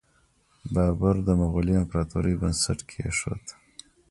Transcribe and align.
بابر 0.73 1.15
د 1.27 1.29
مغولي 1.41 1.73
امپراتورۍ 1.81 2.33
بنسټ 2.41 2.79
کیښود. 2.89 3.45